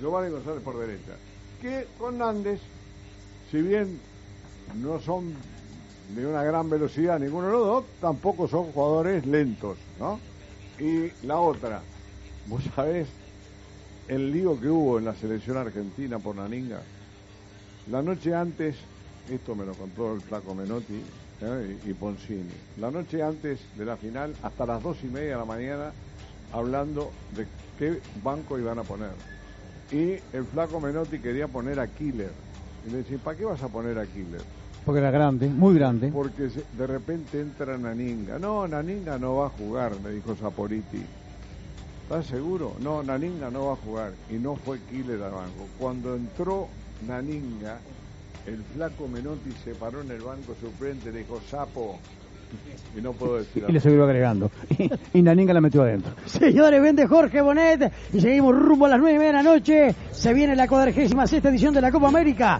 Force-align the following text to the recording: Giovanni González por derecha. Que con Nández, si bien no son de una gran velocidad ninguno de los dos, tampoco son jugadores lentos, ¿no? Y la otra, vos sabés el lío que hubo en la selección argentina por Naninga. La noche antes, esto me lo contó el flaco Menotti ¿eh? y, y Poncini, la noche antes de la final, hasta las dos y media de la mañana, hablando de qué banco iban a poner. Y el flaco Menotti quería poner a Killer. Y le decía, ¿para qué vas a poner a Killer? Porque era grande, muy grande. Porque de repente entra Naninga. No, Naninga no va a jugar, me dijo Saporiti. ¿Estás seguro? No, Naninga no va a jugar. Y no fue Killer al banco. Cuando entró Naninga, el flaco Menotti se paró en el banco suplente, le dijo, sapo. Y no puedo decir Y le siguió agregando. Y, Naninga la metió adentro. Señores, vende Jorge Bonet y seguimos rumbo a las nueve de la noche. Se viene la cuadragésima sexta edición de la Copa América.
Giovanni 0.00 0.30
González 0.30 0.62
por 0.62 0.78
derecha. 0.78 1.12
Que 1.60 1.86
con 1.98 2.18
Nández, 2.18 2.60
si 3.50 3.60
bien 3.60 4.00
no 4.80 5.00
son 5.00 5.34
de 6.14 6.26
una 6.26 6.42
gran 6.42 6.68
velocidad 6.68 7.18
ninguno 7.18 7.46
de 7.46 7.52
los 7.52 7.66
dos, 7.66 7.84
tampoco 8.00 8.48
son 8.48 8.72
jugadores 8.72 9.26
lentos, 9.26 9.76
¿no? 9.98 10.18
Y 10.78 11.12
la 11.26 11.38
otra, 11.38 11.82
vos 12.46 12.62
sabés 12.74 13.06
el 14.08 14.32
lío 14.32 14.58
que 14.58 14.68
hubo 14.68 14.98
en 14.98 15.04
la 15.04 15.14
selección 15.14 15.56
argentina 15.56 16.18
por 16.18 16.34
Naninga. 16.34 16.80
La 17.90 18.02
noche 18.02 18.34
antes, 18.34 18.76
esto 19.28 19.54
me 19.54 19.64
lo 19.64 19.74
contó 19.74 20.14
el 20.14 20.20
flaco 20.20 20.54
Menotti 20.54 21.00
¿eh? 21.42 21.78
y, 21.86 21.90
y 21.90 21.94
Poncini, 21.94 22.50
la 22.78 22.90
noche 22.90 23.22
antes 23.22 23.60
de 23.76 23.84
la 23.84 23.96
final, 23.96 24.34
hasta 24.42 24.66
las 24.66 24.82
dos 24.82 24.96
y 25.04 25.06
media 25.06 25.32
de 25.32 25.36
la 25.36 25.44
mañana, 25.44 25.92
hablando 26.52 27.10
de 27.36 27.46
qué 27.78 28.00
banco 28.22 28.58
iban 28.58 28.78
a 28.78 28.82
poner. 28.82 29.10
Y 29.92 30.18
el 30.32 30.44
flaco 30.44 30.80
Menotti 30.80 31.18
quería 31.18 31.48
poner 31.48 31.80
a 31.80 31.86
Killer. 31.86 32.30
Y 32.86 32.90
le 32.90 32.98
decía, 32.98 33.18
¿para 33.18 33.36
qué 33.36 33.44
vas 33.44 33.62
a 33.62 33.68
poner 33.68 33.98
a 33.98 34.06
Killer? 34.06 34.42
Porque 34.84 35.00
era 35.00 35.10
grande, 35.10 35.48
muy 35.48 35.74
grande. 35.74 36.10
Porque 36.10 36.48
de 36.48 36.86
repente 36.86 37.40
entra 37.40 37.76
Naninga. 37.76 38.38
No, 38.38 38.66
Naninga 38.66 39.18
no 39.18 39.36
va 39.36 39.46
a 39.46 39.50
jugar, 39.50 39.92
me 40.02 40.10
dijo 40.10 40.34
Saporiti. 40.36 41.04
¿Estás 42.04 42.26
seguro? 42.26 42.76
No, 42.80 43.02
Naninga 43.02 43.50
no 43.50 43.66
va 43.66 43.72
a 43.74 43.76
jugar. 43.76 44.12
Y 44.30 44.34
no 44.34 44.56
fue 44.56 44.78
Killer 44.90 45.22
al 45.22 45.32
banco. 45.32 45.66
Cuando 45.78 46.16
entró 46.16 46.68
Naninga, 47.06 47.78
el 48.46 48.62
flaco 48.74 49.06
Menotti 49.06 49.52
se 49.64 49.74
paró 49.74 50.00
en 50.00 50.10
el 50.12 50.20
banco 50.20 50.54
suplente, 50.60 51.12
le 51.12 51.20
dijo, 51.20 51.40
sapo. 51.50 51.98
Y 52.96 53.00
no 53.00 53.12
puedo 53.12 53.36
decir 53.36 53.64
Y 53.68 53.72
le 53.72 53.80
siguió 53.80 54.02
agregando. 54.04 54.50
Y, 55.14 55.22
Naninga 55.22 55.54
la 55.54 55.60
metió 55.60 55.82
adentro. 55.82 56.12
Señores, 56.26 56.82
vende 56.82 57.06
Jorge 57.06 57.40
Bonet 57.40 57.92
y 58.12 58.20
seguimos 58.20 58.56
rumbo 58.56 58.86
a 58.86 58.88
las 58.88 58.98
nueve 58.98 59.24
de 59.24 59.32
la 59.32 59.42
noche. 59.42 59.94
Se 60.10 60.34
viene 60.34 60.56
la 60.56 60.66
cuadragésima 60.66 61.26
sexta 61.26 61.50
edición 61.50 61.72
de 61.72 61.80
la 61.80 61.92
Copa 61.92 62.08
América. 62.08 62.58